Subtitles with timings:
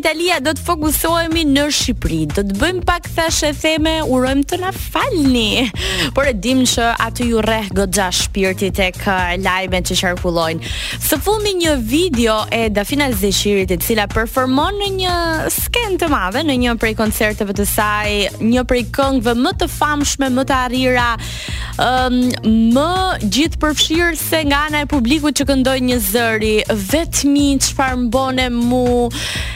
[0.00, 2.20] Italia do të fokusohemi në Shqipëri.
[2.32, 5.66] Do të bëjmë pak thashë theme, urojmë të na falni.
[6.16, 10.70] Por e dim që aty ju rreh goxha shpirti tek uh, lajmet që qarkullojnë.
[11.04, 15.18] Së fundi një video e Dafina Zeshirit, e cila performon në një
[15.58, 20.30] skenë të madhe në një prej koncerteve të saj, një prej këngëve më të famshme,
[20.38, 21.08] më të arrira,
[21.76, 22.90] ëm um, më
[23.36, 26.52] gjithë përfshirë se nga ana e publikut që këndoi një zëri,
[26.92, 28.82] vetmi çfarë mbonë mu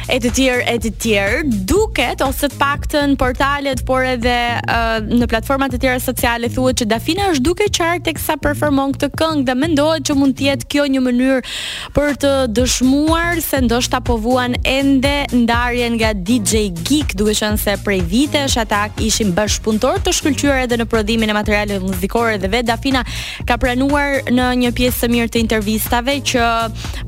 [0.09, 4.34] e të tjerë e të tjerë duket ose të paktën portalet por edhe
[4.69, 9.09] uh, në platformat të tjera sociale thuhet që Dafina është duke qartë teksa performon këtë
[9.16, 11.55] këngë dhe mendohet që mund të jetë kjo një mënyrë
[11.97, 17.78] për të dëshmuar se ndoshta po vuan ende ndarjen nga DJ Geek duke qenë se
[17.86, 22.69] prej vitesh ata ishin bashkëpunëtor të shkëlqyer edhe në prodhimin e materialeve muzikore dhe vetë
[22.75, 23.05] Dafina
[23.48, 26.52] ka pranuar në një pjesë të mirë të intervistave që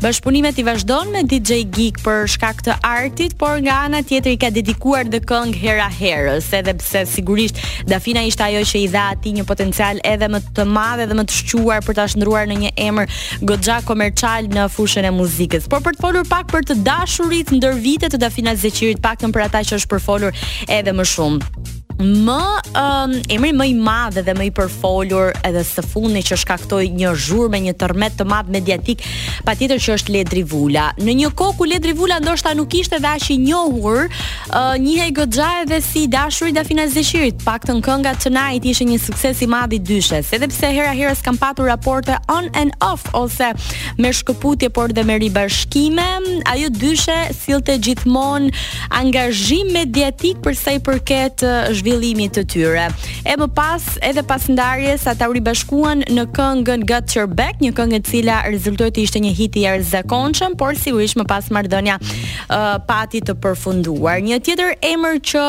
[0.03, 4.39] bashkëpunimet i vazhdon me DJ Geek për shkak të artit, por nga ana tjetër i
[4.39, 7.59] ka dedikuar dhe këngë hera herës, edhe pse sigurisht
[7.91, 11.25] Dafina ishte ajo që i dha atij një potencial edhe më të madh edhe më
[11.29, 13.13] të shquar për ta shndruar në një emër
[13.51, 15.69] godja komercial në fushën e muzikës.
[15.73, 19.47] Por për të folur pak për të dashurit ndër vitet të Dafina Zeqirit, paktën për
[19.49, 20.43] ata që është përfolur
[20.79, 21.66] edhe më shumë
[22.03, 22.43] më
[22.77, 27.13] um, emri më i madh dhe më i përfolur edhe së fundi që shkaktoi një
[27.27, 29.05] zhurmë një tërmet të madh mediatik,
[29.47, 30.91] patjetër që është Ledri Vula.
[31.01, 35.11] Në një kohë ku Ledri Vula ndoshta nuk ishte dhe as i njohur, uh, njihej
[35.17, 37.41] goxha edhe si dashuri i Dafina Zeshirit.
[37.47, 41.41] Paktën kënga Tonight ishte një sukses i madh i dyshes, edhe pse hera herës kanë
[41.41, 43.51] patur raporte on and off ose
[43.99, 46.07] me shkëputje por dhe me ribashkime,
[46.53, 48.53] ajo dyshe sillte gjithmonë
[49.01, 52.89] angazhim mediatik për sa i përket uh, zhvillimit të tyre.
[53.27, 57.71] E më pas, edhe pas ndarjes, ata u ribashkuan në këngën Got Your Back, një
[57.79, 61.27] këngë e cila rezultoi të ishte një hit i jashtëzakonshëm, por si u ish më
[61.31, 64.19] pas marrdhënia uh, pati të përfunduar.
[64.27, 65.45] Një tjetër emër që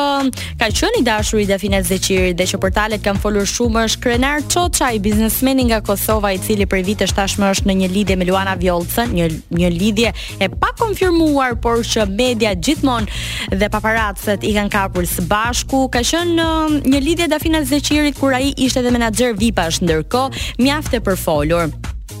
[0.62, 4.46] ka qenë i dashur i Dafinës Zeçirit dhe që portalet kanë folur shumë është Krenar
[4.54, 8.54] Çoçaj, biznesmeni nga Kosova i cili për vitë tashmë është në një lidhje me Luana
[8.60, 14.72] Vjollcën, një një lidhje e pa konfirmuar, por që media gjithmonë dhe paparacet i kanë
[14.76, 15.80] kapur së bashku.
[15.92, 19.80] Ka qenë kanë në um, një lidhje Dafina zeqirit kur ai ishte edhe menaxher VIP-ash
[19.84, 21.70] ndërkohë mjaft e përfolur.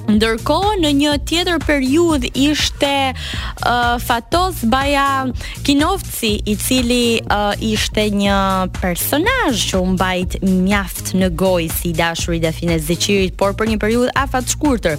[0.08, 5.26] Ndërkohë në një tjetër periudhë ishte uh, Fatos Baja
[5.66, 8.38] Kinovci, i cili uh, ishte një
[8.78, 13.76] personazh që u mbajt mjaft në gojë si dashuri dhe fine zeqirit, por për një
[13.82, 14.96] periudhë afat shkurtër.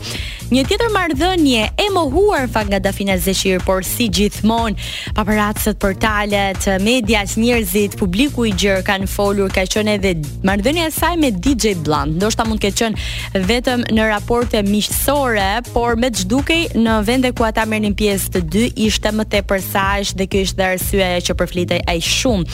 [0.54, 7.24] Një tjetër marrëdhënie e mohuar fak nga Dafina Zeqir, por si gjithmonë paparacët, portalet, media,
[7.28, 10.14] njerëzit, publiku i gjerë kanë folur, ka qenë edhe
[10.48, 12.18] marrëdhënia e saj me DJ Blunt.
[12.18, 17.32] Ndoshta mund të ketë qenë vetëm në raporte miqësi kryesore, por me çdukej në vende
[17.36, 20.68] ku ata merrnin pjesë të dy ishte më tepër sa ish dhe kjo ishte dhe
[20.68, 22.48] arsyeja që përflitej ai shumë.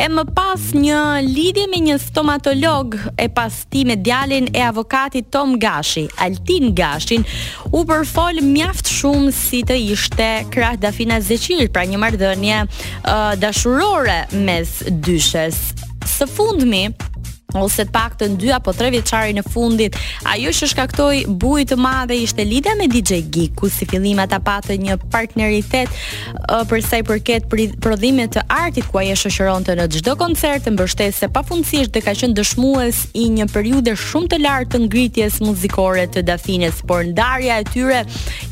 [0.00, 5.28] E më pas një lidhje me një stomatolog e pas ti me djalin e avokatit
[5.30, 7.24] Tom Gashi, Altin Gashin,
[7.70, 12.62] u përfol mjaft shumë si të ishte krah dafina Zeçir, pra një marrëdhënie
[13.04, 14.72] uh, dashurore mes
[15.04, 15.60] dyshes.
[16.10, 16.86] Së fundmi,
[17.58, 19.96] ose të pak të ndy apo tre vjeqari në fundit,
[20.28, 24.38] ajo që shkaktoj bujë të madhe ishte lidha me DJ Geek, ku si fillim ata
[24.44, 27.48] patë një partneritet uh, përsa i përket
[27.82, 31.94] prodhime të artit, ku ajo shëshëron të në gjdo koncert, të mbështes se pa funësisht
[31.94, 36.82] dhe ka qënë dëshmues i një periude shumë të lartë të ngritjes muzikore të dafines,
[36.86, 38.02] por ndarja e tyre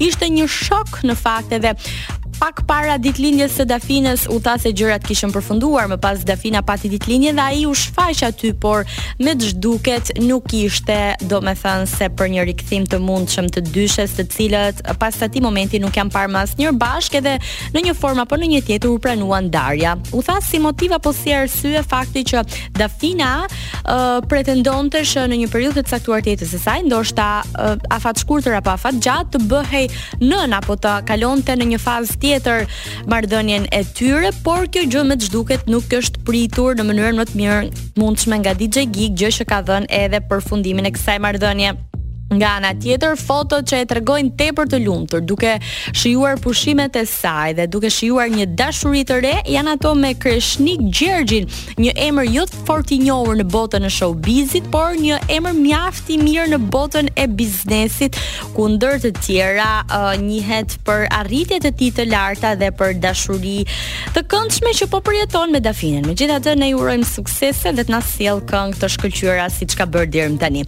[0.03, 1.75] ishte një shok në fakteve
[2.39, 6.89] pak para ditëlindjes së Dafinës u tha se gjërat kishin përfunduar, më pas Dafina pati
[6.93, 8.85] ditëlindjen dhe ai u shfaq aty, por
[9.25, 10.99] me ç'duket nuk ishte,
[11.33, 15.99] domethënë se për një rikthim të mundshëm të dyshes, të cilët pas atij momenti nuk
[15.99, 17.35] janë parë më asnjëherë bashkë edhe
[17.75, 19.97] në një formë apo në një tjetër u pranuan ndarja.
[20.15, 22.45] U tha si motiv apo si arsye fakti që
[22.79, 27.75] Dafina uh, pretendonte që në një periudhë të caktuar të jetës së saj, ndoshta uh,
[27.99, 29.85] afat shkurtër apo afat gjatë të bëhej
[30.23, 32.61] nën apo të kalonte në një fazë tjetër
[33.09, 37.39] marrëdhënien e tyre, por kjo gjë me çduket nuk është pritur në mënyrën më të
[37.41, 37.61] mirë
[38.03, 41.75] mundshme nga DJ Gig, gjë që ka dhënë edhe përfundimin e kësaj marrëdhënie.
[42.29, 45.55] Nga ana tjetër, fotot që e tregojnë tepër të lumtur, duke
[45.97, 50.83] shijuar pushimet e saj dhe duke shijuar një dashuri të re, janë ato me Kreshnik
[50.93, 51.47] Gjergjin,
[51.81, 56.13] një emër jo të fortë i njohur në botën e showbizit, por një emër mjaft
[56.13, 58.21] i mirë në botën e biznesit,
[58.53, 63.63] ku ndër të tjera uh, njihet për arritjet e tij të larta dhe për dashuri
[64.13, 66.05] të këndshme që po përjeton me Dafinën.
[66.13, 70.13] Megjithatë, ne i urojmë suksese dhe të na sjellë këngë të shkëlqyera siç ka bërë
[70.19, 70.67] deri tani.